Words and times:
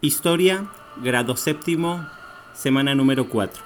Historia, 0.00 0.64
grado 1.02 1.36
séptimo, 1.36 2.06
semana 2.54 2.94
número 2.94 3.28
4. 3.28 3.60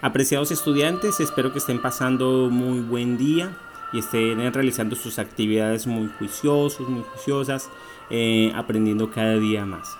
Apreciados 0.00 0.50
estudiantes, 0.50 1.20
espero 1.20 1.52
que 1.52 1.60
estén 1.60 1.80
pasando 1.80 2.48
muy 2.50 2.80
buen 2.80 3.18
día 3.18 3.56
y 3.92 4.00
estén 4.00 4.52
realizando 4.52 4.96
sus 4.96 5.20
actividades 5.20 5.86
muy 5.86 6.08
juiciosos, 6.18 6.88
muy 6.88 7.04
juiciosas, 7.04 7.70
eh, 8.10 8.52
aprendiendo 8.56 9.12
cada 9.12 9.36
día 9.36 9.64
más. 9.64 9.96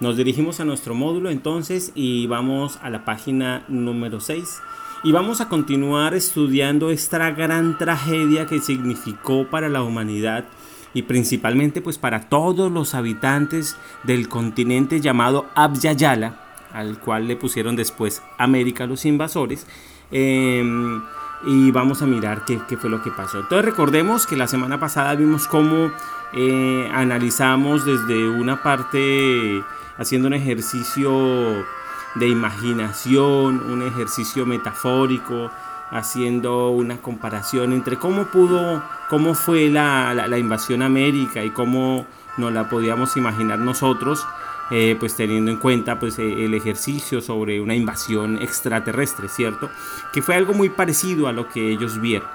Nos 0.00 0.16
dirigimos 0.16 0.58
a 0.58 0.64
nuestro 0.64 0.96
módulo 0.96 1.30
entonces 1.30 1.92
y 1.94 2.26
vamos 2.26 2.80
a 2.82 2.90
la 2.90 3.04
página 3.04 3.62
número 3.68 4.18
6 4.18 4.62
y 5.04 5.12
vamos 5.12 5.40
a 5.40 5.48
continuar 5.48 6.12
estudiando 6.14 6.90
esta 6.90 7.30
gran 7.30 7.78
tragedia 7.78 8.46
que 8.46 8.58
significó 8.58 9.46
para 9.46 9.68
la 9.68 9.84
humanidad 9.84 10.44
y 10.96 11.02
principalmente 11.02 11.82
pues 11.82 11.98
para 11.98 12.30
todos 12.30 12.72
los 12.72 12.94
habitantes 12.94 13.76
del 14.04 14.30
continente 14.30 15.02
llamado 15.02 15.44
Abyayala, 15.54 16.40
al 16.72 16.98
cual 16.98 17.28
le 17.28 17.36
pusieron 17.36 17.76
después 17.76 18.22
América 18.38 18.86
los 18.86 19.04
invasores. 19.04 19.66
Em, 20.10 21.02
y 21.44 21.70
vamos 21.70 22.00
a 22.00 22.06
mirar 22.06 22.46
qué, 22.46 22.58
qué, 22.66 22.78
fue 22.78 22.88
lo 22.88 23.02
que 23.02 23.10
pasó. 23.10 23.40
Entonces 23.40 23.66
recordemos 23.66 24.26
que 24.26 24.36
la 24.36 24.46
semana 24.46 24.80
pasada 24.80 25.14
vimos 25.16 25.46
cómo 25.46 25.92
eh, 26.32 26.90
analizamos 26.90 27.84
desde 27.84 28.30
una 28.30 28.62
parte 28.62 29.62
haciendo 29.98 30.28
un 30.28 30.34
ejercicio 30.34 31.12
de 32.14 32.26
imaginación, 32.26 33.70
un 33.70 33.82
ejercicio 33.82 34.46
metafórico, 34.46 35.50
haciendo 35.90 36.70
una 36.70 36.98
comparación 36.98 37.72
entre 37.72 37.96
cómo 37.96 38.26
pudo, 38.26 38.82
cómo 39.08 39.34
fue 39.34 39.68
la, 39.68 40.26
invasión 40.38 40.82
América 40.82 41.44
y 41.44 41.50
cómo 41.50 42.06
nos 42.36 42.52
la 42.52 42.68
podíamos 42.68 43.16
imaginar 43.16 43.58
nosotros, 43.58 44.26
eh, 44.70 44.96
pues 44.98 45.14
teniendo 45.14 45.50
en 45.50 45.58
cuenta 45.58 45.98
pues 45.98 46.18
eh, 46.18 46.44
el 46.44 46.54
ejercicio 46.54 47.20
sobre 47.20 47.60
una 47.60 47.74
invasión 47.74 48.42
extraterrestre, 48.42 49.28
¿cierto? 49.28 49.70
Que 50.12 50.22
fue 50.22 50.34
algo 50.34 50.54
muy 50.54 50.68
parecido 50.68 51.28
a 51.28 51.32
lo 51.32 51.48
que 51.48 51.70
ellos 51.70 52.00
vieron, 52.00 52.28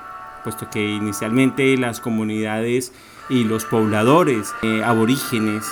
puesto 0.43 0.69
que 0.69 0.81
inicialmente 0.81 1.75
las 1.77 1.99
comunidades 1.99 2.93
y 3.29 3.43
los 3.43 3.65
pobladores 3.65 4.53
eh, 4.61 4.83
aborígenes, 4.83 5.65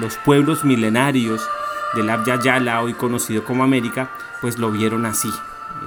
los 0.00 0.16
pueblos 0.24 0.64
milenarios 0.64 1.48
del 1.94 2.10
Abya 2.10 2.40
Yala, 2.40 2.82
hoy 2.82 2.94
conocido 2.94 3.44
como 3.44 3.64
América, 3.64 4.10
pues 4.40 4.58
lo 4.58 4.70
vieron 4.70 5.06
así, 5.06 5.30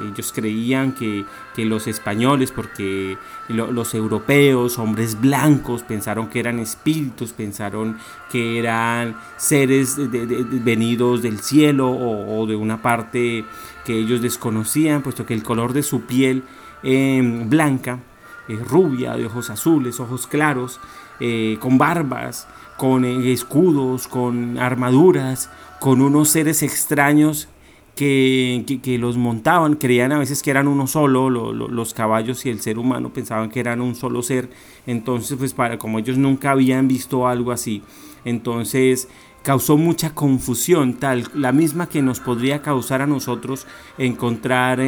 ellos 0.05 0.31
creían 0.33 0.93
que, 0.93 1.25
los 1.57 1.87
españoles, 1.87 2.51
porque 2.51 3.17
los 3.47 3.93
europeos, 3.93 4.79
hombres 4.79 5.19
blancos, 5.19 5.83
pensaron 5.83 6.27
que 6.27 6.39
eran 6.39 6.59
espíritus, 6.59 7.33
pensaron 7.33 7.97
que 8.31 8.57
eran 8.57 9.15
seres 9.37 9.97
venidos 9.97 11.21
del 11.21 11.39
cielo 11.39 11.91
o, 11.91 12.45
de 12.47 12.55
una 12.55 12.81
parte 12.81 13.45
que 13.85 13.97
ellos 13.97 14.21
desconocían, 14.21 15.01
puesto 15.01 15.25
que 15.25 15.33
el 15.33 15.43
color 15.43 15.73
de 15.73 15.83
su 15.83 16.01
piel 16.01 16.43
em, 16.83 17.49
blanca, 17.49 17.99
eh, 18.47 18.55
rubia, 18.55 19.13
de 19.15 19.25
ojos 19.27 19.49
azules, 19.49 19.99
ojos 19.99 20.27
claros, 20.27 20.79
eh, 21.19 21.57
con 21.59 21.77
barbas, 21.77 22.47
con 22.77 23.05
eh, 23.05 23.31
escudos, 23.31 24.07
con 24.07 24.57
armaduras, 24.57 25.51
con 25.79 26.01
unos 26.01 26.29
seres 26.29 26.63
extraños 26.63 27.47
que, 27.95 28.97
los 28.99 29.17
montaban, 29.17 29.75
creían 29.75 30.11
a 30.11 30.19
veces 30.19 30.41
que 30.41 30.51
eran 30.51 30.67
uno 30.67 30.87
solo, 30.87 31.29
los 31.29 31.93
caballos 31.93 32.45
y 32.45 32.49
el 32.49 32.59
ser 32.59 32.79
humano 32.79 33.13
pensaban 33.13 33.49
que 33.49 33.59
eran 33.59 33.81
un 33.81 33.95
solo 33.95 34.21
ser, 34.23 34.49
entonces 34.87 35.37
pues 35.37 35.53
para 35.53 35.77
como 35.77 35.99
ellos 35.99 36.17
nunca 36.17 36.51
habían 36.51 36.87
visto 36.87 37.27
algo 37.27 37.51
así, 37.51 37.83
entonces 38.25 39.07
causó 39.43 39.77
mucha 39.77 40.13
confusión, 40.13 40.95
tal 40.95 41.25
la 41.33 41.51
misma 41.51 41.87
que 41.87 42.01
nos 42.01 42.19
podría 42.19 42.61
causar 42.61 43.01
a 43.01 43.07
nosotros 43.07 43.65
encontrar 43.97 44.79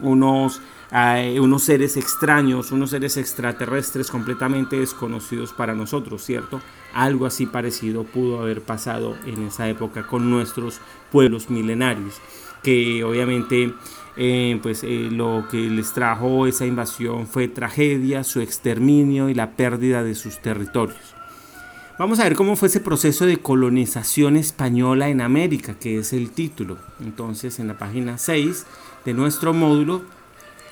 unos 0.00 0.60
unos 1.38 1.64
seres 1.64 1.96
extraños, 1.96 2.72
unos 2.72 2.90
seres 2.90 3.16
extraterrestres 3.18 4.10
completamente 4.10 4.78
desconocidos 4.78 5.52
para 5.52 5.74
nosotros, 5.74 6.22
¿cierto? 6.24 6.62
Algo 6.94 7.26
así 7.26 7.44
parecido 7.44 8.04
pudo 8.04 8.40
haber 8.40 8.62
pasado 8.62 9.14
en 9.26 9.46
esa 9.46 9.68
época 9.68 10.06
con 10.06 10.30
nuestros 10.30 10.80
pueblos 11.12 11.50
milenarios, 11.50 12.14
que 12.62 13.04
obviamente 13.04 13.74
eh, 14.16 14.58
pues 14.62 14.82
eh, 14.82 15.08
lo 15.12 15.44
que 15.50 15.58
les 15.58 15.92
trajo 15.92 16.46
esa 16.46 16.64
invasión 16.64 17.26
fue 17.26 17.48
tragedia, 17.48 18.24
su 18.24 18.40
exterminio 18.40 19.28
y 19.28 19.34
la 19.34 19.50
pérdida 19.52 20.02
de 20.02 20.14
sus 20.14 20.40
territorios. 20.40 21.17
Vamos 21.98 22.20
a 22.20 22.24
ver 22.24 22.36
cómo 22.36 22.54
fue 22.54 22.68
ese 22.68 22.78
proceso 22.78 23.26
de 23.26 23.38
colonización 23.38 24.36
española 24.36 25.08
en 25.08 25.20
América, 25.20 25.74
que 25.80 25.98
es 25.98 26.12
el 26.12 26.30
título. 26.30 26.78
Entonces, 27.00 27.58
en 27.58 27.66
la 27.66 27.76
página 27.76 28.18
6 28.18 28.66
de 29.04 29.14
nuestro 29.14 29.52
módulo 29.52 30.02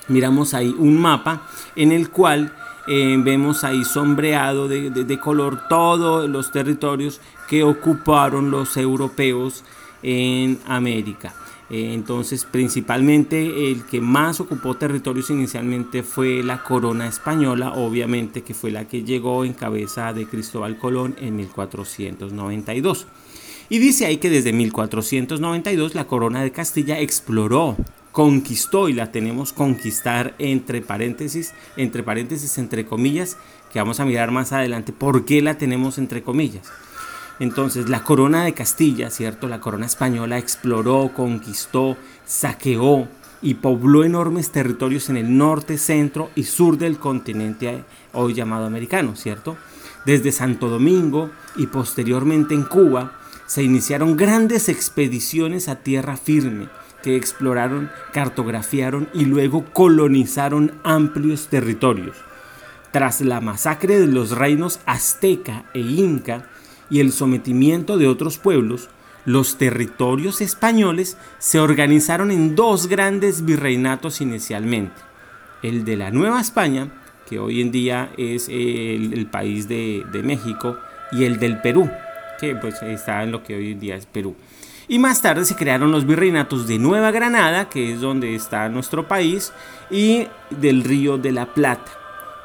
miramos 0.07 0.53
ahí 0.53 0.73
un 0.79 0.97
mapa 0.97 1.41
en 1.75 1.91
el 1.91 2.11
cual 2.11 2.55
eh, 2.87 3.17
vemos 3.19 3.65
ahí 3.65 3.83
sombreado 3.83 4.69
de, 4.69 5.19
color 5.19 5.67
todos 5.67 6.29
los 6.29 6.49
territorios 6.53 7.19
que 7.49 7.61
ocuparon 7.61 8.49
los 8.49 8.77
europeos 8.77 9.65
en 10.03 10.59
América. 10.65 11.33
Eh, 11.69 11.93
entonces, 11.93 12.45
principalmente 12.45 13.71
el 13.71 13.85
que 13.85 13.99
más 13.99 14.39
ocupó 14.39 14.75
territorios 14.75 15.29
inicialmente 15.29 16.03
fue 16.03 16.41
la 16.43 16.63
corona 16.63 17.07
española, 17.07 17.73
obviamente 17.73 18.41
que 18.41 18.53
fue 18.53 18.71
la 18.71 18.87
que 18.87 19.03
llegó 19.03 19.43
en 19.43 19.53
cabeza 19.53 20.13
de 20.13 20.25
Cristóbal 20.25 20.77
Colón 20.77 21.15
en 21.19 21.35
1492. 21.35 23.07
Y 23.69 23.79
dice 23.79 24.05
ahí 24.05 24.17
que 24.17 24.29
desde 24.29 24.53
1492 24.53 25.93
la 25.93 26.07
corona 26.07 26.41
de 26.41 26.51
Castilla 26.51 26.99
exploró 26.99 27.75
conquistó 28.17 28.89
y 28.89 28.93
la 28.93 29.11
tenemos 29.11 29.53
conquistar 29.53 30.33
entre 30.39 30.81
paréntesis, 30.81 31.53
entre 31.75 32.01
paréntesis, 32.01 32.57
entre 32.57 32.83
comillas, 32.83 33.37
que 33.71 33.77
vamos 33.77 33.99
a 33.99 34.05
mirar 34.05 34.31
más 34.31 34.53
adelante 34.53 34.91
por 34.91 35.23
qué 35.23 35.43
la 35.43 35.59
tenemos 35.59 35.99
entre 35.99 36.23
comillas. 36.23 36.67
Entonces, 37.39 37.89
la 37.89 38.03
corona 38.03 38.43
de 38.43 38.53
Castilla, 38.53 39.09
¿cierto? 39.11 39.47
La 39.47 39.59
corona 39.59 39.85
española 39.85 40.37
exploró, 40.37 41.11
conquistó, 41.13 41.97
saqueó 42.25 43.07
y 43.41 43.55
pobló 43.55 44.03
enormes 44.03 44.51
territorios 44.51 45.09
en 45.09 45.17
el 45.17 45.37
norte, 45.37 45.77
centro 45.77 46.31
y 46.35 46.43
sur 46.43 46.77
del 46.77 46.97
continente 46.97 47.83
hoy 48.13 48.33
llamado 48.33 48.65
americano, 48.65 49.15
¿cierto? 49.15 49.55
Desde 50.05 50.31
Santo 50.31 50.69
Domingo 50.69 51.29
y 51.55 51.67
posteriormente 51.67 52.55
en 52.55 52.63
Cuba 52.63 53.13
se 53.45 53.63
iniciaron 53.63 54.17
grandes 54.17 54.67
expediciones 54.67 55.69
a 55.69 55.77
tierra 55.77 56.17
firme 56.17 56.69
que 57.03 57.15
exploraron, 57.15 57.91
cartografiaron 58.11 59.07
y 59.13 59.25
luego 59.25 59.65
colonizaron 59.71 60.73
amplios 60.83 61.47
territorios. 61.47 62.17
Tras 62.91 63.21
la 63.21 63.41
masacre 63.41 63.99
de 63.99 64.07
los 64.07 64.31
reinos 64.31 64.79
azteca 64.85 65.65
e 65.73 65.81
inca 65.81 66.49
y 66.89 66.99
el 66.99 67.11
sometimiento 67.11 67.97
de 67.97 68.07
otros 68.07 68.37
pueblos, 68.37 68.89
los 69.25 69.57
territorios 69.57 70.41
españoles 70.41 71.17
se 71.37 71.59
organizaron 71.59 72.31
en 72.31 72.55
dos 72.55 72.87
grandes 72.87 73.43
virreinatos 73.43 74.21
inicialmente, 74.21 74.95
el 75.63 75.83
de 75.83 75.97
la 75.97 76.11
Nueva 76.11 76.39
España, 76.39 76.91
que 77.27 77.39
hoy 77.39 77.61
en 77.61 77.71
día 77.71 78.11
es 78.17 78.47
el, 78.47 79.27
país 79.29 79.67
de, 79.67 80.05
de 80.11 80.23
México, 80.23 80.77
y 81.11 81.23
el 81.23 81.39
del 81.39 81.59
Perú, 81.61 81.89
que 82.39 82.55
pues 82.55 82.81
está 82.81 83.23
en 83.23 83.31
lo 83.31 83.43
que 83.43 83.55
hoy 83.55 83.71
en 83.71 83.79
día 83.79 83.95
es 83.95 84.05
Perú. 84.05 84.35
Y 84.87 84.99
más 84.99 85.21
tarde 85.21 85.43
se 85.43 85.55
crearon 85.55 85.91
los 85.91 86.05
virreinatos 86.05 86.67
de 86.67 86.79
Nueva 86.79 87.11
Granada, 87.11 87.67
que 87.67 87.91
es 87.91 87.99
donde 87.99 88.35
está 88.35 88.69
nuestro 88.69 89.07
país, 89.07 89.51
y 89.91 90.27
del 90.49 90.83
Río 90.83 91.17
de 91.17 91.33
la 91.33 91.47
Plata. 91.47 91.91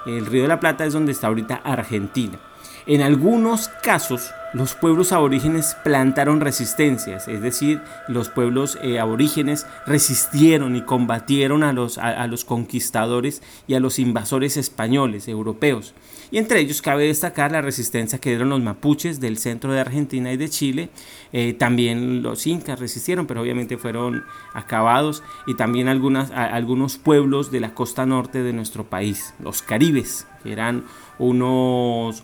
El 0.06 0.26
Río 0.26 0.42
de 0.42 0.48
la 0.48 0.60
Plata 0.60 0.84
es 0.84 0.92
donde 0.92 1.12
está 1.12 1.28
ahorita 1.28 1.60
Argentina. 1.64 2.38
En 2.86 3.02
algunos 3.02 3.68
casos, 3.82 4.32
los 4.52 4.74
pueblos 4.74 5.12
aborígenes 5.12 5.76
plantaron 5.82 6.40
resistencias, 6.40 7.26
es 7.26 7.40
decir, 7.40 7.80
los 8.06 8.28
pueblos 8.28 8.78
eh, 8.82 8.98
aborígenes 8.98 9.66
resistieron 9.86 10.76
y 10.76 10.82
combatieron 10.82 11.62
a 11.62 11.72
los, 11.72 11.96
a, 11.96 12.26
los 12.26 12.44
conquistadores 12.44 13.42
y 13.66 13.74
a 13.74 13.80
los 13.80 13.98
invasores 13.98 14.58
españoles, 14.58 15.26
europeos. 15.26 15.94
Y 16.30 16.38
entre 16.38 16.60
ellos 16.60 16.82
cabe 16.82 17.06
destacar 17.06 17.52
la 17.52 17.62
resistencia 17.62 18.18
que 18.18 18.30
dieron 18.30 18.50
los 18.50 18.60
mapuches 18.60 19.20
del 19.20 19.38
centro 19.38 19.72
de 19.72 19.80
Argentina 19.80 20.32
y 20.32 20.36
de 20.36 20.48
Chile. 20.48 20.88
Eh, 21.32 21.52
también 21.52 22.22
los 22.22 22.46
incas 22.46 22.80
resistieron, 22.80 23.26
pero 23.26 23.42
obviamente 23.42 23.76
fueron 23.76 24.24
acabados. 24.54 25.22
Y 25.46 25.56
también 25.56 25.88
algunos 25.88 26.96
pueblos 26.96 27.50
de 27.50 27.60
la 27.60 27.74
costa 27.74 28.06
norte 28.06 28.42
de 28.42 28.54
nuestro 28.54 28.84
país, 28.84 29.34
los 29.42 29.60
caribes, 29.60 30.26
que 30.42 30.52
eran 30.52 30.84
unos, 31.18 32.22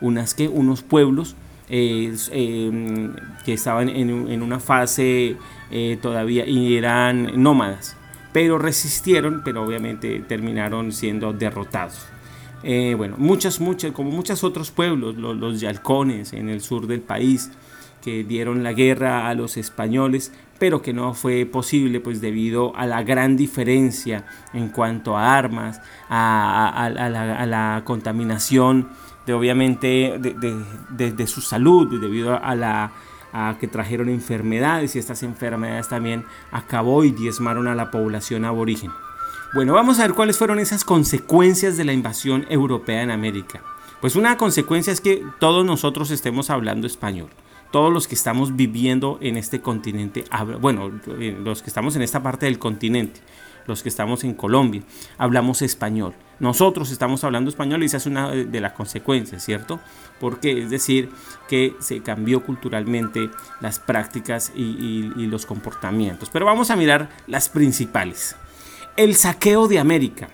unas, 0.00 0.34
que, 0.34 0.46
unos 0.46 0.82
pueblos 0.82 1.34
Em, 1.70 3.12
que 3.44 3.52
estaban 3.52 3.90
en, 3.90 4.42
una 4.42 4.58
fase 4.58 5.36
eh, 5.70 5.98
todavía 6.00 6.46
y 6.46 6.76
eran 6.76 7.42
nómadas, 7.42 7.96
pero 8.32 8.58
resistieron, 8.58 9.42
pero 9.44 9.64
obviamente 9.64 10.20
terminaron 10.20 10.92
siendo 10.92 11.32
derrotados. 11.32 12.06
Eh, 12.62 12.94
bueno, 12.96 13.16
muchas, 13.18 13.60
muchas, 13.60 13.92
como 13.92 14.10
muchos 14.10 14.42
otros 14.44 14.70
pueblos, 14.70 15.16
los, 15.16 15.36
los, 15.36 15.60
yalcones 15.60 16.32
en 16.32 16.48
el 16.48 16.60
sur 16.60 16.86
del 16.86 17.00
país, 17.00 17.50
que 18.02 18.24
dieron 18.24 18.62
la 18.62 18.72
guerra 18.72 19.28
a 19.28 19.34
los 19.34 19.56
españoles, 19.56 20.32
pero 20.58 20.82
que 20.82 20.92
no 20.92 21.14
fue 21.14 21.46
posible 21.46 22.00
pues 22.00 22.20
debido 22.20 22.74
a 22.76 22.86
la 22.86 23.02
gran 23.02 23.36
diferencia 23.36 24.24
en 24.52 24.68
cuanto 24.68 25.16
a 25.16 25.36
armas, 25.36 25.80
a, 26.08 26.90
la, 26.90 27.82
contaminación 27.84 28.88
de 29.28 29.34
obviamente 29.34 30.18
de, 30.18 31.26
su 31.26 31.40
salud, 31.42 32.00
debido 32.00 32.42
a 32.42 32.54
la 32.54 32.92
que 33.60 33.68
trajeron 33.68 34.08
enfermedades 34.08 34.96
y 34.96 34.98
estas 34.98 35.22
enfermedades 35.22 35.88
también 35.88 36.24
acabó 36.50 37.04
y 37.04 37.10
diezmaron 37.10 37.68
a 37.68 37.74
la 37.74 37.90
población 37.90 38.46
aborigen. 38.46 38.90
Bueno, 39.54 39.74
vamos 39.74 39.98
a 39.98 40.02
ver 40.02 40.14
cuáles 40.14 40.38
fueron 40.38 40.58
esas 40.58 40.84
consecuencias 40.84 41.76
de 41.76 41.84
la 41.84 41.92
invasión 41.92 42.46
europea 42.48 43.02
en 43.02 43.10
América. 43.10 43.60
Pues 44.00 44.16
una 44.16 44.36
consecuencia 44.36 44.92
es 44.92 45.00
que 45.00 45.22
todos 45.38 45.64
nosotros 45.64 46.10
estemos 46.10 46.50
hablando 46.50 46.86
español 46.86 47.28
todos 47.70 47.92
los 47.92 48.08
que 48.08 48.14
estamos 48.14 48.56
viviendo 48.56 49.18
en 49.20 49.36
este 49.36 49.60
continente, 49.60 50.24
bueno, 50.58 50.90
eh, 51.18 51.36
los 51.44 51.62
que 51.62 51.68
estamos 51.68 51.96
en 51.96 52.02
esta 52.02 52.22
parte 52.22 52.46
del 52.46 52.58
continente, 52.58 53.20
los 53.68 53.82
que 53.82 53.88
estamos 53.88 54.24
en 54.24 54.34
Colombia, 54.34 54.82
hablamos 55.18 55.62
español. 55.62 56.14
Nosotros 56.40 56.90
estamos 56.90 57.22
hablando 57.22 57.50
español 57.50 57.82
y 57.82 57.86
esa 57.86 57.98
es 57.98 58.06
una 58.06 58.30
de 58.30 58.60
las 58.60 58.72
consecuencias, 58.72 59.44
¿cierto? 59.44 59.78
Porque 60.18 60.62
es 60.62 60.70
decir 60.70 61.10
que 61.48 61.74
se 61.80 62.00
cambió 62.00 62.42
culturalmente 62.44 63.30
las 63.60 63.78
prácticas 63.78 64.52
y, 64.54 65.12
y 65.16 65.26
los 65.26 65.46
comportamientos. 65.46 66.30
Pero 66.32 66.46
vamos 66.46 66.70
a 66.70 66.76
mirar 66.76 67.10
las 67.26 67.48
principales. 67.48 68.34
El 68.96 69.14
saqueo 69.14 69.68
de 69.68 69.78
América 69.78 70.28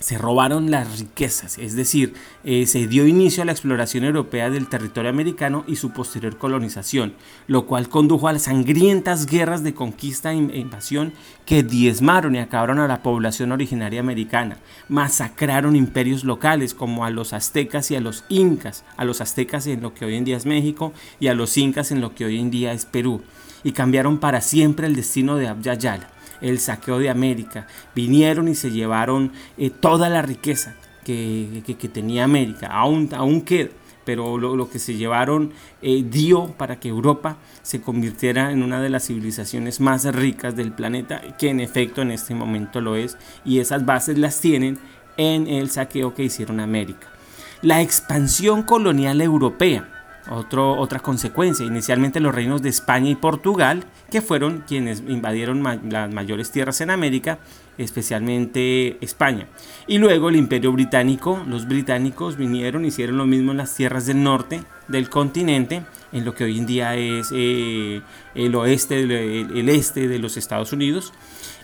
se 0.00 0.16
robaron 0.16 0.70
las 0.70 0.98
riquezas, 0.98 1.58
es 1.58 1.76
decir, 1.76 2.14
eh, 2.42 2.66
se 2.66 2.86
dio 2.88 3.06
inicio 3.06 3.42
a 3.42 3.46
la 3.46 3.52
exploración 3.52 4.04
europea 4.04 4.48
del 4.48 4.66
territorio 4.66 5.10
americano 5.10 5.62
y 5.66 5.76
su 5.76 5.90
posterior 5.90 6.38
colonización, 6.38 7.12
lo 7.46 7.66
cual 7.66 7.90
condujo 7.90 8.26
a 8.26 8.32
las 8.32 8.44
sangrientas 8.44 9.26
guerras 9.26 9.62
de 9.62 9.74
conquista 9.74 10.32
e 10.32 10.36
invasión 10.36 11.12
que 11.44 11.62
diezmaron 11.62 12.34
y 12.34 12.38
acabaron 12.38 12.78
a 12.78 12.88
la 12.88 13.02
población 13.02 13.52
originaria 13.52 14.00
americana, 14.00 14.56
masacraron 14.88 15.76
imperios 15.76 16.24
locales 16.24 16.72
como 16.72 17.04
a 17.04 17.10
los 17.10 17.34
aztecas 17.34 17.90
y 17.90 17.96
a 17.96 18.00
los 18.00 18.24
incas, 18.30 18.84
a 18.96 19.04
los 19.04 19.20
aztecas 19.20 19.66
en 19.66 19.82
lo 19.82 19.92
que 19.92 20.06
hoy 20.06 20.16
en 20.16 20.24
día 20.24 20.38
es 20.38 20.46
México 20.46 20.94
y 21.20 21.26
a 21.26 21.34
los 21.34 21.58
incas 21.58 21.92
en 21.92 22.00
lo 22.00 22.14
que 22.14 22.24
hoy 22.24 22.38
en 22.38 22.50
día 22.50 22.72
es 22.72 22.86
Perú, 22.86 23.20
y 23.62 23.72
cambiaron 23.72 24.16
para 24.16 24.40
siempre 24.40 24.86
el 24.86 24.96
destino 24.96 25.36
de 25.36 25.48
Abya 25.48 25.74
Yala 25.74 26.08
el 26.40 26.58
saqueo 26.58 26.98
de 26.98 27.10
América. 27.10 27.66
Vinieron 27.94 28.48
y 28.48 28.54
se 28.54 28.70
llevaron 28.70 29.32
eh, 29.58 29.70
toda 29.70 30.08
la 30.08 30.22
riqueza 30.22 30.74
que, 31.04 31.90
tenía 31.92 32.24
América, 32.24 32.68
aún, 32.68 33.08
aún 33.14 33.42
queda. 33.42 33.70
Pero 34.04 34.38
lo, 34.38 34.70
que 34.70 34.78
se 34.78 34.94
llevaron 34.94 35.52
eh, 35.82 36.04
dio 36.08 36.46
para 36.56 36.80
que 36.80 36.88
Europa 36.88 37.36
se 37.62 37.80
convirtiera 37.80 38.50
en 38.50 38.62
una 38.62 38.80
de 38.80 38.88
las 38.88 39.06
civilizaciones 39.06 39.78
más 39.78 40.04
ricas 40.04 40.56
del 40.56 40.72
planeta, 40.72 41.20
que 41.38 41.50
en 41.50 41.60
efecto 41.60 42.02
en 42.02 42.10
este 42.10 42.34
momento 42.34 42.80
lo 42.80 42.96
es, 42.96 43.18
y 43.44 43.58
esas 43.58 43.84
bases 43.84 44.18
las 44.18 44.40
tienen 44.40 44.78
en 45.16 45.46
el 45.46 45.70
saqueo 45.70 46.14
que 46.14 46.24
hicieron 46.24 46.60
América. 46.60 47.08
La 47.62 47.82
expansión 47.82 48.62
colonial 48.62 49.20
europea 49.20 49.99
otra 50.28 51.00
consecuencia, 51.00 51.64
inicialmente 51.64 52.20
los 52.20 52.34
reinos 52.34 52.62
de 52.62 52.68
España 52.68 53.10
y 53.10 53.14
Portugal, 53.14 53.84
que 54.10 54.20
fueron 54.20 54.64
quienes 54.66 55.02
invadieron 55.08 55.62
las 55.90 56.12
mayores 56.12 56.50
tierras 56.50 56.80
en 56.80 56.90
América, 56.90 57.38
especialmente 57.78 58.98
España. 59.00 59.48
Y 59.86 59.98
luego 59.98 60.28
el 60.28 60.36
imperio 60.36 60.72
británico, 60.72 61.42
los 61.46 61.66
británicos 61.66 62.36
vinieron, 62.36 62.84
hicieron 62.84 63.16
lo 63.16 63.26
mismo 63.26 63.52
en 63.52 63.58
las 63.58 63.74
tierras 63.74 64.06
del 64.06 64.22
norte 64.22 64.62
del 64.88 65.08
continente, 65.08 65.82
en 66.12 66.24
lo 66.24 66.34
que 66.34 66.44
hoy 66.44 66.58
en 66.58 66.66
día 66.66 66.96
es 66.96 67.30
eh, 67.32 68.02
el 68.34 68.54
oeste, 68.56 69.00
el 69.00 69.68
este 69.68 70.08
de 70.08 70.18
los 70.18 70.36
Estados 70.36 70.72
Unidos. 70.72 71.12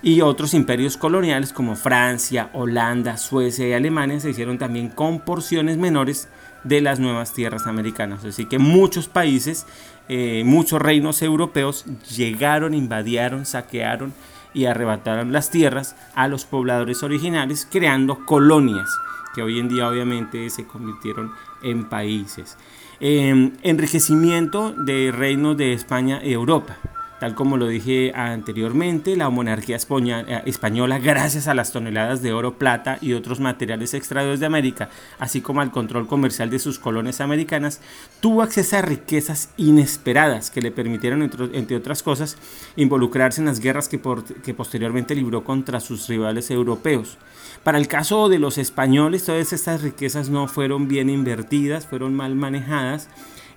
Y 0.02 0.20
otros 0.20 0.54
imperios 0.54 0.96
coloniales 0.96 1.52
como 1.52 1.74
Francia, 1.74 2.50
Holanda, 2.52 3.16
Suecia 3.16 3.66
y 3.66 3.72
Alemania 3.72 4.20
se 4.20 4.30
hicieron 4.30 4.58
también 4.58 4.88
con 4.88 5.20
porciones 5.20 5.78
menores 5.78 6.28
de 6.66 6.80
las 6.80 7.00
nuevas 7.00 7.32
tierras 7.32 7.66
americanas. 7.66 8.24
Así 8.24 8.46
que 8.46 8.58
muchos 8.58 9.08
países, 9.08 9.66
eh, 10.08 10.42
muchos 10.44 10.80
reinos 10.80 11.22
europeos 11.22 11.84
llegaron, 12.16 12.74
invadieron, 12.74 13.46
saquearon 13.46 14.12
y 14.54 14.66
arrebataron 14.66 15.32
las 15.32 15.50
tierras 15.50 15.96
a 16.14 16.28
los 16.28 16.44
pobladores 16.44 17.02
originales, 17.02 17.68
creando 17.70 18.24
colonias 18.24 18.88
que 19.34 19.42
hoy 19.42 19.58
en 19.58 19.68
día 19.68 19.86
obviamente 19.86 20.48
se 20.48 20.66
convirtieron 20.66 21.30
en 21.62 21.84
países. 21.84 22.56
Em, 23.00 23.52
enriquecimiento 23.62 24.72
de 24.72 25.12
reinos 25.12 25.58
de 25.58 25.74
España 25.74 26.20
y 26.24 26.32
Europa. 26.32 26.78
Tal 27.18 27.34
como 27.34 27.56
lo 27.56 27.66
dije 27.66 28.12
anteriormente, 28.14 29.16
la 29.16 29.30
monarquía 29.30 29.76
eh, 29.76 30.42
española, 30.44 30.98
gracias 30.98 31.48
a 31.48 31.54
las 31.54 31.72
toneladas 31.72 32.20
de 32.20 32.34
oro, 32.34 32.58
plata 32.58 32.98
y 33.00 33.14
otros 33.14 33.40
materiales 33.40 33.94
extraídos 33.94 34.38
de 34.38 34.44
América, 34.46 34.90
así 35.18 35.40
como 35.40 35.62
al 35.62 35.70
control 35.70 36.06
comercial 36.06 36.50
de 36.50 36.58
sus 36.58 36.78
colonias 36.78 37.22
americanas, 37.22 37.80
tuvo 38.20 38.42
acceso 38.42 38.76
a 38.76 38.82
riquezas 38.82 39.48
inesperadas 39.56 40.50
que 40.50 40.60
le 40.60 40.70
permitieron, 40.70 41.22
entre 41.22 41.76
otras 41.76 42.02
cosas, 42.02 42.36
involucrarse 42.76 43.40
en 43.40 43.46
las 43.46 43.60
guerras 43.60 43.88
que, 43.88 43.98
que 44.44 44.52
posteriormente 44.52 45.14
libró 45.14 45.42
contra 45.42 45.80
sus 45.80 46.06
rivales 46.08 46.50
europeos. 46.50 47.16
Para 47.64 47.78
el 47.78 47.88
caso 47.88 48.28
de 48.28 48.38
los 48.38 48.58
españoles, 48.58 49.24
todas 49.24 49.54
estas 49.54 49.80
riquezas 49.80 50.28
no 50.28 50.48
fueron 50.48 50.86
bien 50.86 51.08
invertidas, 51.08 51.86
fueron 51.86 52.14
mal 52.14 52.34
manejadas 52.34 53.08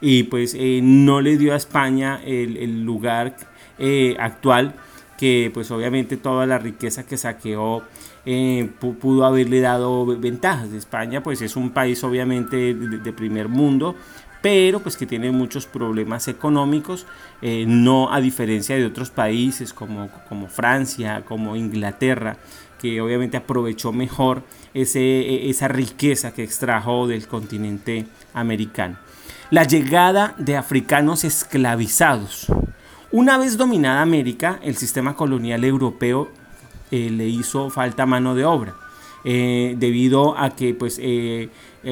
y 0.02 0.24
pues 0.24 0.56
eh, 0.58 0.80
no 0.82 1.22
le 1.22 1.38
dio 1.38 1.54
a 1.54 1.58
España 1.58 2.22
el, 2.24 2.84
lugar 2.84 3.36
eh, 3.78 4.16
actual 4.20 4.76
que 5.18 5.52
pues 5.54 5.70
obviamente 5.72 6.16
toda 6.16 6.46
la 6.46 6.58
riqueza 6.58 7.06
que 7.06 7.18
saqueó 7.18 7.84
eh, 8.26 8.70
pudo 8.80 9.26
haberle 9.26 9.60
dado 9.60 10.06
ventajas. 10.06 10.72
España 10.72 11.22
pues 11.22 11.42
es 11.42 11.56
un 11.58 11.72
país 11.72 12.04
obviamente 12.06 12.74
de, 12.74 13.14
primer 13.14 13.50
mundo, 13.50 13.96
pero 14.42 14.80
pues 14.80 14.96
que 14.96 15.06
tiene 15.06 15.32
muchos 15.32 15.66
problemas 15.66 16.30
económicos, 16.30 17.06
no 17.42 18.14
a 18.14 18.22
diferencia 18.22 18.78
de 18.78 18.86
otros 18.86 19.10
países 19.10 19.74
como, 19.74 20.10
como 20.30 20.48
Francia, 20.48 21.24
como 21.26 21.58
Inglaterra, 21.58 22.38
que 22.80 23.02
obviamente 23.02 23.36
aprovechó 23.36 23.92
mejor 23.92 24.44
ese, 24.74 25.02
e, 25.02 25.50
esa 25.50 25.68
riqueza 25.68 26.34
que 26.34 26.44
extrajo 26.44 27.08
del 27.08 27.28
continente 27.28 28.06
americano 28.34 28.98
la 29.52 29.64
llegada 29.64 30.36
de 30.38 30.58
africanos 30.58 31.24
esclavizados. 31.24 32.48
Una 33.12 33.38
vez 33.38 33.58
dominada 33.58 34.02
América, 34.02 34.60
el 34.62 34.78
sistema 34.78 35.16
colonial 35.16 35.64
europeo 35.64 36.30
eh, 36.92 37.10
le 37.10 37.28
hizo 37.28 37.70
falta 37.70 38.06
mano 38.06 38.36
de 38.36 38.46
obra. 38.46 38.76
Eh, 39.26 39.76
debido 39.78 40.38
a 40.38 40.52
que 40.52 40.74
pues 40.74 40.98
eh, 41.02 41.50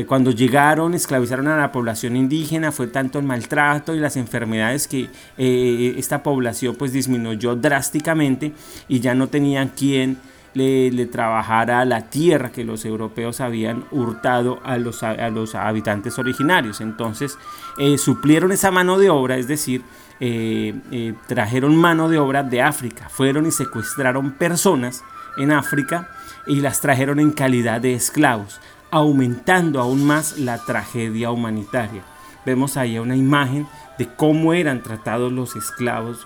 cuando 0.07 0.31
llegaron 0.31 0.93
esclavizaron 0.93 1.49
a 1.49 1.57
la 1.57 1.73
población 1.73 2.15
indígena 2.15 2.71
fue 2.71 2.87
tanto 2.87 3.19
el 3.19 3.25
maltrato 3.25 3.93
y 3.93 3.99
las 3.99 4.15
enfermedades 4.15 4.87
que 4.87 5.09
esta 5.37 6.23
población 6.23 6.75
pues 6.77 6.93
disminuyó 6.93 7.57
drásticamente 7.57 8.53
y 8.87 9.01
ya 9.01 9.13
no 9.13 9.27
tenían 9.27 9.67
quien 9.67 10.17
le, 10.57 11.05
trabajara 11.05 11.85
la 11.85 12.09
tierra 12.09 12.51
que 12.51 12.63
los 12.63 12.85
europeos 12.85 13.39
habían 13.41 13.85
hurtado 13.91 14.59
a 14.63 14.77
los, 14.77 15.03
a 15.03 15.29
los 15.29 15.55
habitantes 15.55 16.17
originarios. 16.17 16.81
Entonces 16.81 17.37
eh, 17.77 17.97
suplieron 17.97 18.51
esa 18.51 18.71
mano 18.71 18.97
de 18.97 19.09
obra, 19.09 19.37
es 19.37 19.47
decir, 19.47 19.83
eh, 20.19 20.73
eh, 20.91 21.13
trajeron 21.27 21.75
mano 21.75 22.09
de 22.09 22.17
obra 22.17 22.43
de 22.43 22.61
África, 22.61 23.07
fueron 23.09 23.45
y 23.45 23.51
secuestraron 23.51 24.31
personas 24.31 25.03
en 25.37 25.51
África 25.51 26.09
y 26.47 26.61
las 26.61 26.81
trajeron 26.81 27.19
en 27.19 27.31
calidad 27.31 27.79
de 27.79 27.93
esclavos, 27.93 28.59
aumentando 28.89 29.79
aún 29.79 30.05
más 30.05 30.39
la 30.39 30.57
tragedia 30.65 31.29
humanitaria. 31.29 32.01
Vemos 32.45 32.77
ahí 32.77 32.97
una 32.97 33.15
imagen 33.15 33.67
de 33.99 34.07
cómo 34.07 34.53
eran 34.53 34.81
tratados 34.81 35.31
los 35.31 35.55
esclavos, 35.55 36.25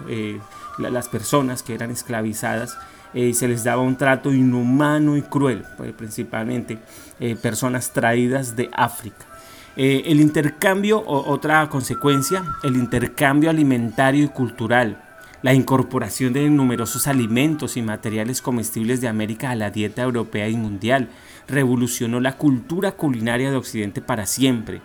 las 0.77 1.09
personas 1.09 1.63
que 1.63 1.73
eran 1.73 1.89
esclavizadas 1.89 2.77
eh, 3.13 3.33
se 3.33 3.47
les 3.47 3.63
daba 3.63 3.81
un 3.81 3.97
trato 3.97 4.33
inhumano 4.33 5.17
y 5.17 5.21
cruel, 5.21 5.63
pues, 5.77 5.93
principalmente 5.93 6.77
eh, 7.19 7.35
personas 7.35 7.91
traídas 7.91 8.55
de 8.55 8.69
África. 8.73 9.25
Eh, 9.75 10.03
el 10.05 10.19
intercambio, 10.19 11.03
otra 11.05 11.67
consecuencia, 11.69 12.43
el 12.63 12.75
intercambio 12.75 13.49
alimentario 13.49 14.25
y 14.25 14.29
cultural, 14.29 15.01
la 15.41 15.53
incorporación 15.53 16.33
de 16.33 16.49
numerosos 16.49 17.07
alimentos 17.07 17.77
y 17.77 17.81
materiales 17.81 18.41
comestibles 18.41 19.01
de 19.01 19.07
América 19.07 19.49
a 19.49 19.55
la 19.55 19.71
dieta 19.71 20.03
europea 20.03 20.49
y 20.49 20.57
mundial, 20.57 21.09
revolucionó 21.47 22.19
la 22.19 22.37
cultura 22.37 22.91
culinaria 22.91 23.49
de 23.49 23.57
Occidente 23.57 24.01
para 24.01 24.25
siempre 24.25 24.81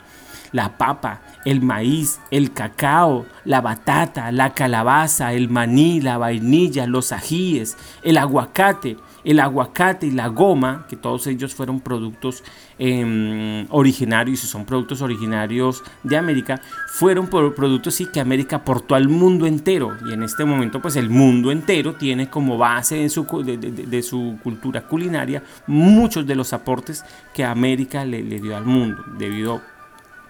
la 0.53 0.77
papa, 0.77 1.23
el 1.45 1.61
maíz, 1.63 2.21
el 2.31 2.53
cacao, 2.53 3.27
la 3.45 3.61
batata, 3.61 4.33
la 4.33 4.55
calabaza, 4.55 5.33
el 5.33 5.49
maní, 5.49 6.01
la 6.01 6.19
vainilla, 6.19 6.87
los 6.87 7.13
ajíes, 7.13 7.77
el 8.03 8.19
aguacate, 8.19 8.97
el 9.25 9.41
aguacate 9.41 10.07
y 10.07 10.13
la 10.13 10.29
goma, 10.29 10.87
que 10.89 10.97
todos 10.97 11.27
ellos 11.27 11.55
fueron 11.55 11.81
productos 11.81 12.45
em, 12.79 13.67
originarios 13.71 14.45
y 14.45 14.47
son 14.47 14.65
productos 14.65 15.03
originarios 15.03 15.83
de 16.05 16.17
América, 16.17 16.61
fueron 16.93 17.27
productos 17.27 17.95
sí 17.95 18.07
que 18.07 18.21
América 18.21 18.57
aportó 18.57 18.95
al 18.95 19.09
mundo 19.09 19.47
entero. 19.47 19.97
Y 20.09 20.13
en 20.13 20.23
este 20.23 20.45
momento 20.45 20.81
pues 20.81 20.95
el 20.97 21.11
mundo 21.11 21.51
entero 21.51 21.95
tiene 21.95 22.31
como 22.31 22.57
base 22.57 23.03
en 23.03 23.11
su, 23.11 23.25
de, 23.45 24.03
su 24.03 24.39
cultura 24.43 24.83
culinaria 24.83 25.43
muchos 25.67 26.27
de 26.27 26.35
los 26.37 26.53
aportes 26.53 27.05
que 27.35 27.45
América 27.45 28.05
le, 28.05 28.23
dio 28.23 28.57
al 28.57 28.65
mundo 28.65 29.03
debido 29.19 29.61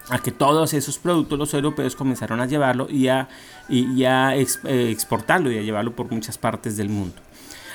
a 0.09 0.19
que 0.19 0.31
todos 0.31 0.73
esos 0.75 0.99
productos 0.99 1.39
los 1.39 1.55
europeos 1.55 1.97
comenzaron 1.97 2.41
a 2.41 2.47
llevarlo 2.47 2.87
y 2.91 3.09
a, 3.09 3.29
y, 3.69 4.05
a 4.05 4.37
eh, 4.37 4.91
exportarlo 4.91 5.51
y 5.51 5.59
a 5.59 5.63
llevarlo 5.63 5.95
por 5.95 6.11
muchas 6.11 6.39
partes 6.39 6.77
del 6.77 6.89
mundo. 6.89 7.17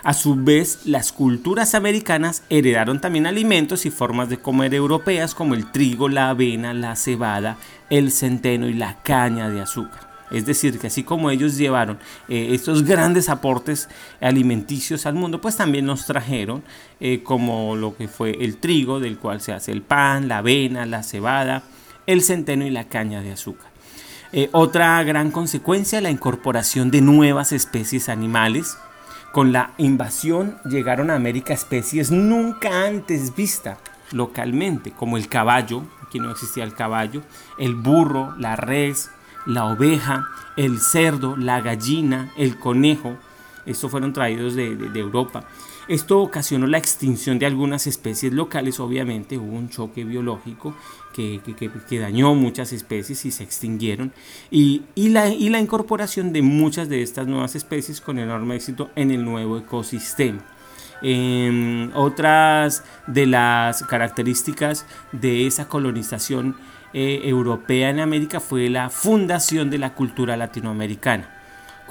A 0.03 0.13
su 0.13 0.35
vez, 0.35 0.79
las 0.85 1.11
culturas 1.11 1.75
americanas 1.75 2.43
heredaron 2.49 2.99
también 2.99 3.27
alimentos 3.27 3.85
y 3.85 3.91
formas 3.91 4.29
de 4.29 4.37
comer 4.37 4.73
europeas 4.73 5.35
como 5.35 5.53
el 5.53 5.71
trigo, 5.71 6.09
la 6.09 6.29
avena, 6.29 6.73
la 6.73 6.95
cebada, 6.95 7.57
el 7.91 8.11
centeno 8.11 8.67
y 8.67 8.73
la 8.73 8.97
caña 9.03 9.49
de 9.49 9.61
azúcar. 9.61 10.09
Es 10.31 10.45
decir, 10.45 10.79
que 10.79 10.87
así 10.87 11.03
como 11.03 11.29
ellos 11.29 11.57
llevaron 11.57 11.99
eh, 12.29 12.49
estos 12.51 12.83
grandes 12.83 13.29
aportes 13.29 13.89
alimenticios 14.21 15.05
al 15.05 15.13
mundo, 15.13 15.41
pues 15.41 15.57
también 15.57 15.85
nos 15.85 16.05
trajeron 16.07 16.63
eh, 16.99 17.21
como 17.21 17.75
lo 17.75 17.95
que 17.95 18.07
fue 18.07 18.31
el 18.43 18.57
trigo, 18.57 18.99
del 18.99 19.17
cual 19.17 19.41
se 19.41 19.51
hace 19.53 19.71
el 19.71 19.81
pan, 19.81 20.29
la 20.29 20.37
avena, 20.37 20.85
la 20.85 21.03
cebada, 21.03 21.63
el 22.11 22.23
centeno 22.23 22.65
y 22.65 22.69
la 22.69 22.87
caña 22.87 23.21
de 23.21 23.33
azúcar. 23.33 23.71
Eh, 24.33 24.49
otra 24.53 25.03
gran 25.03 25.31
consecuencia, 25.31 26.01
la 26.01 26.09
incorporación 26.09 26.89
de 26.89 27.01
nuevas 27.01 27.51
especies 27.51 28.09
animales, 28.09 28.77
con 29.31 29.51
la 29.51 29.73
invasión 29.77 30.57
llegaron 30.65 31.09
a 31.09 31.15
América 31.15 31.53
especies 31.53 32.11
nunca 32.11 32.85
antes 32.85 33.35
vistas 33.35 33.77
localmente, 34.11 34.91
como 34.91 35.17
el 35.17 35.27
caballo, 35.27 35.83
aquí 36.05 36.19
no 36.19 36.31
existía 36.31 36.63
el 36.63 36.73
caballo, 36.73 37.21
el 37.57 37.75
burro, 37.75 38.35
la 38.37 38.55
res, 38.55 39.09
la 39.45 39.65
oveja, 39.65 40.27
el 40.57 40.79
cerdo, 40.79 41.35
la 41.37 41.61
gallina, 41.61 42.31
el 42.37 42.57
conejo. 42.57 43.17
Estos 43.65 43.91
fueron 43.91 44.13
traídos 44.13 44.55
de 44.55 44.71
Europa. 44.95 45.45
Esto 45.87 46.21
ocasionó 46.21 46.67
la 46.67 46.77
extinción 46.77 47.39
de 47.39 47.45
algunas 47.45 47.87
especies 47.87 48.31
locales, 48.31 48.79
obviamente 48.79 49.37
hubo 49.37 49.57
un 49.57 49.69
choque 49.69 50.03
biológico 50.03 50.75
que, 51.13 51.41
dañó 51.99 52.33
muchas 52.35 52.71
especies 52.71 53.25
y 53.25 53.31
se 53.31 53.43
extinguieron, 53.43 54.13
y, 54.49 54.83
la, 54.95 55.27
y 55.29 55.49
la 55.49 55.59
incorporación 55.59 56.31
de 56.31 56.43
muchas 56.43 56.87
de 56.87 57.01
estas 57.01 57.27
nuevas 57.27 57.55
especies 57.55 57.99
con 57.99 58.19
enorme 58.19 58.55
éxito 58.55 58.89
en 58.95 59.11
el 59.11 59.25
nuevo 59.25 59.57
ecosistema. 59.57 60.39
Em, 61.01 61.91
otras 61.95 62.83
de 63.07 63.25
las 63.25 63.83
características 63.83 64.85
de 65.11 65.47
esa 65.47 65.67
colonización 65.67 66.55
eh, 66.93 67.21
europea 67.23 67.89
en 67.89 67.99
América 67.99 68.39
fue 68.39 68.69
la 68.69 68.89
fundación 68.89 69.71
de 69.71 69.79
la 69.79 69.95
cultura 69.95 70.37
latinoamericana. 70.37 71.40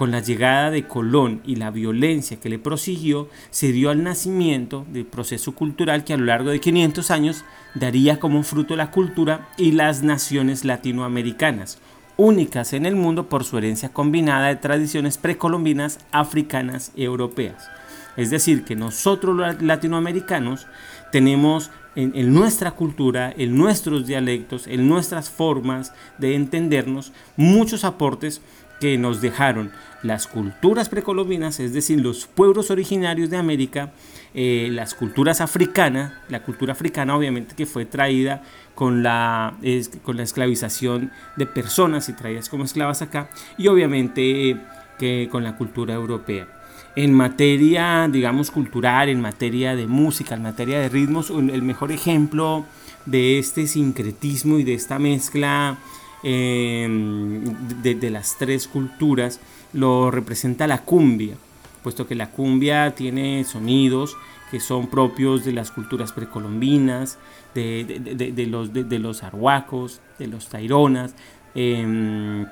Con 0.00 0.12
la 0.12 0.20
llegada 0.20 0.70
de 0.70 0.84
Colón 0.84 1.42
y 1.44 1.56
la 1.56 1.70
violencia 1.70 2.40
que 2.40 2.48
le 2.48 2.58
prosiguió, 2.58 3.28
se 3.50 3.70
dio 3.70 3.90
al 3.90 4.02
nacimiento 4.02 4.86
del 4.90 5.04
proceso 5.04 5.54
cultural 5.54 6.04
que 6.04 6.14
a 6.14 6.16
lo 6.16 6.24
largo 6.24 6.48
de 6.48 6.58
500 6.58 7.10
años 7.10 7.44
daría 7.74 8.18
como 8.18 8.42
fruto 8.42 8.76
la 8.76 8.90
cultura 8.92 9.50
y 9.58 9.72
las 9.72 10.02
naciones 10.02 10.64
latinoamericanas, 10.64 11.80
únicas 12.16 12.72
en 12.72 12.86
el 12.86 12.96
mundo 12.96 13.28
por 13.28 13.44
su 13.44 13.58
herencia 13.58 13.90
combinada 13.90 14.48
de 14.48 14.56
tradiciones 14.56 15.18
precolombinas, 15.18 15.98
africanas 16.12 16.92
y 16.96 17.04
europeas. 17.04 17.68
Es 18.16 18.30
decir, 18.30 18.64
que 18.64 18.76
nosotros 18.76 19.36
los 19.36 19.60
latinoamericanos 19.60 20.66
tenemos 21.12 21.70
en, 21.94 22.32
nuestra 22.32 22.70
cultura, 22.70 23.34
en 23.36 23.54
nuestros 23.54 24.06
dialectos, 24.06 24.66
en 24.66 24.88
nuestras 24.88 25.28
formas 25.28 25.92
de 26.16 26.36
entendernos, 26.36 27.12
muchos 27.36 27.84
aportes 27.84 28.40
que 28.80 28.98
nos 28.98 29.20
dejaron 29.20 29.70
las 30.02 30.26
culturas 30.26 30.88
precolombinas, 30.88 31.60
es 31.60 31.72
decir, 31.72 32.00
los 32.00 32.26
pueblos 32.26 32.70
originarios 32.70 33.30
de 33.30 33.36
América, 33.36 33.92
eh, 34.32 34.68
las 34.72 34.94
culturas 34.94 35.40
africanas, 35.40 36.12
la 36.28 36.42
cultura 36.42 36.72
africana 36.72 37.16
obviamente 37.16 37.54
que 37.54 37.66
fue 37.66 37.84
traída 37.84 38.42
con 38.74 39.02
la, 39.02 39.54
con 40.02 40.16
la 40.16 40.22
esclavización 40.22 41.12
de 41.36 41.46
personas 41.46 42.08
y 42.08 42.14
traídas 42.14 42.48
como 42.48 42.64
esclavas 42.64 43.02
acá, 43.02 43.28
y 43.58 43.68
obviamente 43.68 44.56
que 44.98 45.28
con 45.30 45.44
la 45.44 45.56
cultura 45.56 45.94
europea. 45.94 46.48
En 46.96 47.12
materia, 47.12 48.08
digamos, 48.10 48.50
cultural, 48.50 49.08
en 49.08 49.20
materia 49.20 49.76
de 49.76 49.86
música, 49.86 50.34
en 50.34 50.42
materia 50.42 50.80
de 50.80 50.88
ritmos, 50.88 51.30
el 51.30 51.62
mejor 51.62 51.92
ejemplo 51.92 52.64
de 53.06 53.38
este 53.38 53.66
sincretismo 53.66 54.58
y 54.58 54.64
de 54.64 54.74
esta 54.74 54.98
mezcla 54.98 55.78
Em, 56.22 57.44
de, 57.82 58.10
las 58.10 58.36
tres 58.38 58.68
culturas 58.68 59.40
lo 59.72 60.10
representa 60.10 60.66
la 60.66 60.82
cumbia, 60.82 61.34
puesto 61.82 62.06
que 62.06 62.14
la 62.14 62.30
cumbia 62.30 62.94
tiene 62.94 63.42
sonidos 63.44 64.16
que 64.50 64.60
son 64.60 64.88
propios 64.88 65.44
de 65.44 65.52
las 65.52 65.70
culturas 65.70 66.12
precolombinas, 66.12 67.18
de, 67.54 68.46
los, 68.50 68.72
de, 68.72 68.98
los 68.98 69.22
arhuacos, 69.22 70.00
de 70.18 70.26
los 70.26 70.48
taironas, 70.48 71.14
em, 71.54 72.46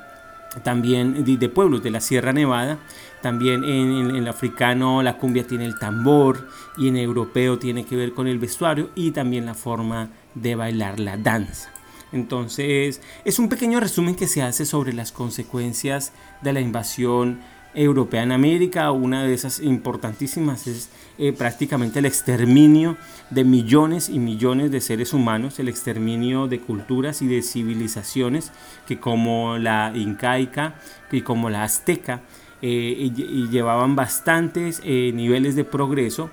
también 0.63 1.25
de, 1.25 1.49
pueblos 1.49 1.83
de 1.83 1.91
la 1.91 2.01
Sierra 2.01 2.33
Nevada. 2.33 2.79
También 3.21 3.65
en, 3.65 4.15
el 4.15 4.29
africano 4.29 5.03
la 5.03 5.19
cumbia 5.19 5.45
tiene 5.45 5.67
el 5.67 5.79
tambor 5.79 6.49
y 6.77 6.87
en 6.87 6.97
europeo 6.97 7.59
tiene 7.59 7.85
que 7.85 7.97
ver 7.97 8.15
con 8.15 8.29
el 8.29 8.39
vestuario 8.39 8.91
y 8.95 9.11
también 9.11 9.45
la 9.45 9.55
forma 9.55 10.09
de 10.35 10.55
bailar 10.55 11.01
la 11.01 11.17
danza. 11.17 11.71
Entonces, 12.13 13.01
es 13.25 13.39
un 13.39 13.49
pequeño 13.49 13.81
resumen 13.81 14.15
que 14.15 14.27
se 14.27 14.43
hace 14.43 14.65
sobre 14.65 14.93
las 14.93 15.13
consecuencias 15.13 16.13
de 16.43 16.53
la 16.53 16.61
invasión 16.61 17.41
europea 17.75 18.23
en 18.23 18.33
América. 18.33 18.91
Una 18.91 19.25
de 19.25 19.35
esas 19.35 19.61
importantísimas 19.61 20.67
es 20.67 20.91
eh, 21.19 21.33
prácticamente 21.33 21.99
el 21.99 22.07
exterminio 22.07 22.97
de 23.31 23.45
millones 23.45 24.09
y 24.09 24.19
millones 24.19 24.71
de 24.71 24.81
seres 24.81 25.13
humanos, 25.13 25.59
el 25.59 25.69
exterminio 25.69 26.49
de 26.49 26.61
culturas 26.61 27.23
y 27.23 27.27
de 27.27 27.43
civilizaciones 27.43 28.53
que 28.87 28.99
como 28.99 29.59
la 29.59 29.93
incaica 29.95 30.75
y 31.13 31.21
como 31.21 31.51
la 31.51 31.65
azteca 31.65 32.23
eh, 32.63 33.11
llevaban 33.51 33.95
bastantes 33.95 34.81
eh, 34.85 35.13
niveles 35.15 35.55
de 35.55 35.65
progreso 35.65 36.31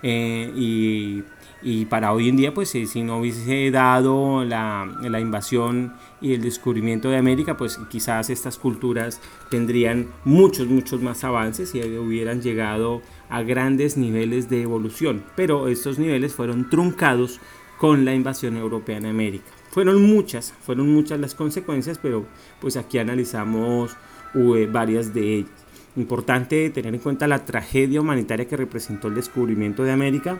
y 0.00 1.24
y 1.60 1.86
para 1.86 2.12
hoy 2.12 2.28
en 2.28 2.36
día, 2.36 2.54
pues 2.54 2.70
si 2.70 3.02
no 3.02 3.18
hubiese 3.18 3.70
dado 3.70 4.44
la, 4.44 4.88
la, 5.02 5.18
invasión 5.18 5.94
y 6.20 6.34
el 6.34 6.42
descubrimiento 6.42 7.10
de 7.10 7.16
América, 7.16 7.56
pues 7.56 7.78
quizás 7.90 8.30
estas 8.30 8.58
culturas 8.58 9.20
tendrían 9.50 10.06
muchos, 10.24 10.68
muchos 10.68 11.02
más 11.02 11.24
avances 11.24 11.74
y 11.74 11.80
hubieran 11.80 12.42
llegado 12.42 13.02
a 13.28 13.42
grandes 13.42 13.96
niveles 13.96 14.48
de 14.48 14.62
evolución. 14.62 15.24
Pero 15.34 15.68
estos 15.68 15.98
niveles 15.98 16.32
fueron 16.32 16.70
truncados 16.70 17.40
con 17.76 18.04
la 18.04 18.14
invasión 18.14 18.56
europea 18.56 18.98
en 18.98 19.06
América. 19.06 19.46
Fueron 19.70 20.02
muchas, 20.02 20.54
fueron 20.60 20.92
muchas 20.92 21.18
las 21.18 21.34
consecuencias, 21.34 21.98
pero 21.98 22.26
pues 22.60 22.76
aquí 22.76 22.98
analizamos 22.98 23.96
eh, 24.34 24.68
varias 24.70 25.12
de 25.12 25.36
ellas. 25.36 25.50
Importante 25.96 26.70
tener 26.70 26.94
en 26.94 27.00
cuenta 27.00 27.26
la 27.26 27.44
tragedia 27.44 28.00
humanitaria 28.00 28.46
que 28.46 28.56
representó 28.56 29.08
el 29.08 29.16
descubrimiento 29.16 29.82
de 29.82 29.90
América 29.90 30.38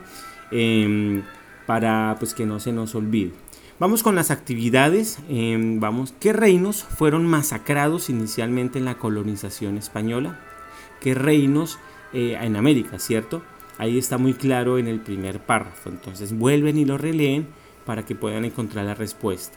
Em, 0.50 1.22
para 1.66 2.16
pues 2.18 2.34
que 2.34 2.46
no 2.46 2.60
se 2.60 2.72
nos 2.72 2.94
olvide. 2.94 3.32
Vamos 3.78 4.02
con 4.02 4.14
las 4.14 4.30
actividades. 4.30 5.18
Em, 5.28 5.80
vamos, 5.80 6.14
¿qué 6.18 6.32
reinos 6.32 6.82
fueron 6.82 7.26
masacrados 7.26 8.10
inicialmente 8.10 8.78
en 8.78 8.84
la 8.84 8.98
colonización 8.98 9.76
española? 9.76 10.40
¿Qué 11.00 11.14
reinos 11.14 11.78
eh, 12.12 12.38
en 12.40 12.56
América, 12.56 12.98
cierto? 12.98 13.42
Ahí 13.76 13.98
está 13.98 14.18
muy 14.18 14.34
claro 14.34 14.78
en 14.78 14.88
el 14.88 15.00
primer 15.00 15.40
párrafo. 15.40 15.90
Entonces 15.90 16.36
vuelven 16.36 16.78
y 16.78 16.84
lo 16.84 16.98
releen 16.98 17.46
para 17.84 18.04
que 18.04 18.14
puedan 18.14 18.44
encontrar 18.44 18.84
la 18.86 18.94
respuesta. 18.94 19.56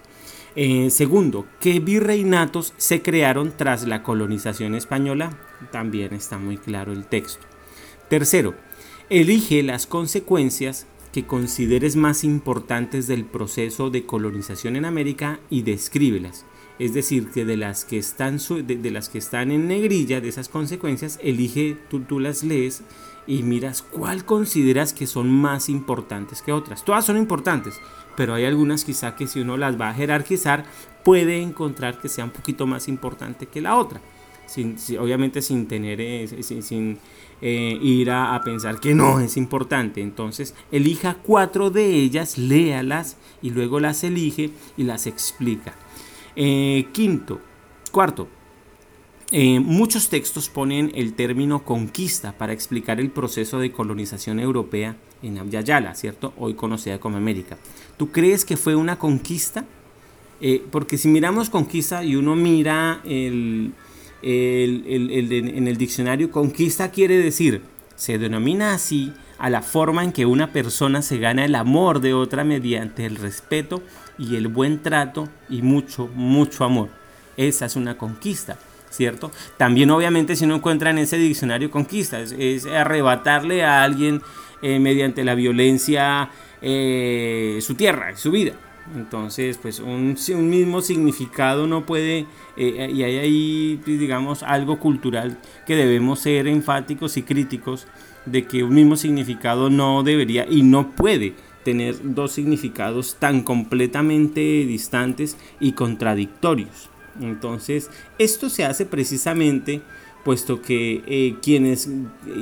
Eh, 0.55 0.89
segundo, 0.89 1.47
¿qué 1.61 1.79
virreinatos 1.79 2.73
se 2.77 3.01
crearon 3.01 3.53
tras 3.55 3.87
la 3.87 4.03
colonización 4.03 4.75
española? 4.75 5.31
También 5.71 6.13
está 6.13 6.37
muy 6.37 6.57
claro 6.57 6.91
el 6.91 7.05
texto. 7.05 7.45
Tercero, 8.09 8.53
Elige 9.11 9.61
las 9.61 9.87
consecuencias 9.87 10.87
que 11.11 11.27
consideres 11.27 11.97
más 11.97 12.23
importantes 12.23 13.07
del 13.07 13.25
proceso 13.25 13.89
de 13.89 14.05
colonización 14.05 14.77
en 14.77 14.85
América 14.85 15.41
y 15.49 15.63
descríbelas. 15.63 16.45
Es 16.79 16.93
decir, 16.93 17.29
que 17.29 17.43
de 17.43 17.57
las 17.57 17.83
que 17.83 17.97
están, 17.97 18.37
de, 18.37 18.89
las 18.89 19.09
que 19.09 19.17
están 19.17 19.51
en 19.51 19.67
negrilla 19.67 20.21
de 20.21 20.29
esas 20.29 20.47
consecuencias, 20.47 21.19
elige, 21.21 21.77
tú, 21.89 21.99
tú 21.99 22.21
las 22.21 22.41
lees 22.41 22.83
y 23.27 23.43
miras 23.43 23.81
cuál 23.81 24.23
consideras 24.23 24.93
que 24.93 25.07
son 25.07 25.29
más 25.29 25.67
importantes 25.67 26.41
que 26.41 26.53
otras. 26.53 26.85
Todas 26.85 27.03
son 27.03 27.17
importantes, 27.17 27.81
pero 28.15 28.33
hay 28.33 28.45
algunas 28.45 28.85
quizá 28.85 29.17
que 29.17 29.27
si 29.27 29.41
uno 29.41 29.57
las 29.57 29.77
va 29.77 29.89
a 29.89 29.93
jerarquizar, 29.93 30.63
puede 31.03 31.41
encontrar 31.41 31.99
que 31.99 32.07
sea 32.07 32.23
un 32.23 32.31
poquito 32.31 32.65
más 32.65 32.87
importante 32.87 33.47
que 33.47 33.59
la 33.59 33.75
otra. 33.75 33.99
Sin, 34.51 34.75
obviamente 34.99 35.41
sin 35.41 35.67
tener, 35.67 36.01
eh, 36.01 36.27
sin, 36.61 36.97
eh, 37.41 37.79
ir 37.81 38.11
a, 38.11 38.39
pensar 38.43 38.79
que 38.79 38.93
no 38.93 39.19
es 39.19 39.37
importante. 39.37 40.01
Entonces, 40.01 40.53
elija 40.71 41.15
cuatro 41.15 41.69
de 41.69 41.95
ellas, 41.95 42.37
léalas 42.37 43.17
y 43.41 43.51
luego 43.51 43.79
las 43.79 44.03
elige 44.03 44.51
y 44.77 44.83
las 44.83 45.07
explica. 45.07 45.73
Eh, 46.35 46.87
quinto, 46.91 47.39
cuarto, 47.91 48.27
muchos 49.61 50.09
textos 50.09 50.49
ponen 50.49 50.91
el 50.93 51.13
término 51.13 51.63
conquista 51.63 52.37
para 52.37 52.51
explicar 52.51 52.99
el 52.99 53.11
proceso 53.11 53.59
de 53.59 53.71
colonización 53.71 54.41
europea 54.41 54.97
en 55.23 55.37
Abyayala, 55.37 55.95
¿cierto? 55.95 56.33
Hoy 56.37 56.53
conocida 56.53 56.99
como 56.99 57.15
América. 57.15 57.57
¿Tú 57.95 58.11
crees 58.11 58.43
que 58.43 58.57
fue 58.57 58.75
una 58.75 58.99
conquista? 58.99 59.65
porque 60.71 60.97
si 60.97 61.07
miramos 61.07 61.51
conquista 61.51 62.03
y 62.03 62.15
uno 62.15 62.35
mira 62.35 63.01
el, 63.05 63.73
en 64.23 65.67
el 65.67 65.77
diccionario 65.77 66.31
conquista 66.31 66.91
quiere 66.91 67.17
decir, 67.17 67.61
se 67.95 68.17
denomina 68.17 68.73
así 68.73 69.13
a 69.37 69.49
la 69.49 69.61
forma 69.61 70.03
en 70.03 70.11
que 70.11 70.25
una 70.25 70.51
persona 70.51 71.01
se 71.01 71.17
gana 71.17 71.45
el 71.45 71.55
amor 71.55 71.99
de 71.99 72.13
otra 72.13 72.43
mediante 72.43 73.05
el 73.05 73.15
respeto 73.15 73.81
y 74.17 74.35
el 74.35 74.47
buen 74.47 74.83
trato 74.83 75.29
y 75.49 75.61
mucho, 75.61 76.07
mucho 76.13 76.63
amor. 76.63 76.89
Esa 77.37 77.65
es 77.65 77.75
una 77.75 77.97
conquista, 77.97 78.57
¿cierto? 78.89 79.31
También 79.57 79.89
obviamente 79.89 80.35
si 80.35 80.45
uno 80.45 80.55
encuentra 80.55 80.91
en 80.91 80.99
ese 80.99 81.17
diccionario 81.17 81.71
conquista, 81.71 82.19
es, 82.19 82.65
arrebatarle 82.67 83.63
a 83.63 83.83
alguien 83.83 84.21
eh, 84.61 84.79
mediante 84.79 85.23
la 85.23 85.33
violencia 85.33 86.29
eh, 86.61 87.57
su 87.61 87.73
tierra, 87.73 88.15
su 88.15 88.29
vida. 88.29 88.53
Entonces, 88.95 89.57
pues 89.57 89.79
un, 89.79 90.17
un 90.35 90.49
mismo 90.49 90.81
significado 90.81 91.67
no 91.67 91.85
puede, 91.85 92.25
eh, 92.57 92.91
y 92.93 93.03
hay 93.03 93.17
ahí, 93.17 93.81
digamos, 93.85 94.43
algo 94.43 94.79
cultural 94.79 95.37
que 95.65 95.75
debemos 95.75 96.19
ser 96.19 96.47
enfáticos 96.47 97.15
y 97.17 97.23
críticos 97.23 97.87
de 98.25 98.45
que 98.45 98.63
un 98.63 98.73
mismo 98.73 98.95
significado 98.95 99.69
no 99.69 100.03
debería 100.03 100.45
y 100.49 100.63
no 100.63 100.91
puede 100.91 101.33
tener 101.63 101.95
dos 102.15 102.31
significados 102.31 103.15
tan 103.19 103.43
completamente 103.43 104.39
distantes 104.39 105.37
y 105.59 105.73
contradictorios. 105.73 106.89
Entonces, 107.19 107.89
esto 108.17 108.49
se 108.49 108.65
hace 108.65 108.85
precisamente 108.85 109.81
puesto 110.23 110.61
que 110.61 111.03
eh, 111.07 111.35
quienes 111.41 111.89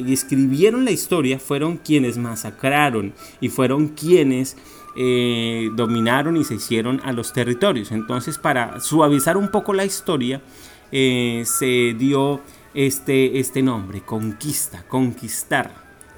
escribieron 0.08 0.86
la 0.86 0.92
historia 0.92 1.40
fueron 1.40 1.78
quienes 1.78 2.18
masacraron 2.18 3.14
y 3.40 3.50
fueron 3.50 3.90
quienes 3.90 4.58
eh, 4.96 5.70
dominaron 5.76 6.38
y 6.38 6.44
se 6.44 6.56
hicieron 6.56 7.02
a 7.04 7.12
los 7.12 7.34
territorios. 7.34 7.92
Entonces, 7.92 8.38
para 8.38 8.80
suavizar 8.80 9.38
un 9.38 9.50
poco 9.50 9.74
la 9.74 9.86
historia, 9.86 10.42
eh, 10.92 11.44
se 11.46 11.94
dio 11.98 12.42
este, 12.74 13.40
este 13.40 13.62
nombre, 13.62 14.02
conquista, 14.02 14.84
conquistar, 14.88 15.72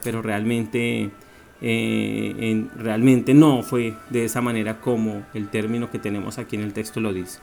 pero 0.04 0.22
realmente, 0.22 1.12
eh, 1.62 2.68
realmente 2.78 3.34
no 3.34 3.62
fue 3.62 3.94
de 4.10 4.26
esa 4.26 4.42
manera 4.42 4.80
como 4.80 5.26
el 5.34 5.50
término 5.50 5.92
que 5.92 6.00
tenemos 6.00 6.38
aquí 6.38 6.56
en 6.56 6.64
el 6.64 6.74
texto 6.74 7.00
lo 7.00 7.14
dice. 7.14 7.40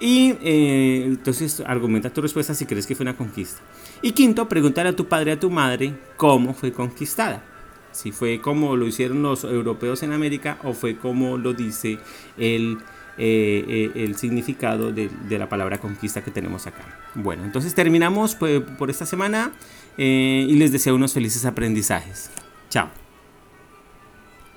Y 0.00 0.34
entonces 0.42 1.62
argumenta 1.64 2.10
tu 2.10 2.20
respuesta 2.20 2.52
si 2.52 2.66
crees 2.66 2.86
que 2.86 2.96
fue 2.96 3.04
una 3.04 3.16
conquista. 3.16 3.62
Y 4.02 4.10
quinto, 4.10 4.48
preguntar 4.48 4.88
a 4.88 4.92
tu 4.92 5.06
padre 5.06 5.32
a 5.32 5.40
tu 5.40 5.50
madre 5.50 5.94
cómo 6.16 6.52
fue 6.52 6.72
conquistada 6.72 7.53
si 7.94 8.12
fue 8.12 8.40
como 8.40 8.76
lo 8.76 8.86
hicieron 8.86 9.22
los 9.22 9.44
europeos 9.44 10.02
en 10.02 10.12
América 10.12 10.58
o 10.64 10.74
fue 10.74 10.96
como 10.96 11.38
lo 11.38 11.54
dice 11.54 11.98
el, 12.36 12.78
eh, 13.16 13.64
eh, 13.68 14.04
el 14.04 14.16
significado 14.16 14.92
de, 14.92 15.08
la 15.30 15.48
palabra 15.48 15.78
conquista 15.78 16.22
que 16.22 16.30
tenemos 16.30 16.66
acá. 16.66 16.82
Bueno, 17.14 17.44
entonces 17.44 17.74
terminamos 17.74 18.34
pues, 18.34 18.60
por 18.60 18.90
esta 18.90 19.06
semana 19.06 19.52
eh, 19.96 20.46
y 20.48 20.54
les 20.54 20.72
deseo 20.72 20.94
unos 20.96 21.12
felices 21.14 21.44
aprendizajes. 21.44 22.30
Chao. 22.68 23.03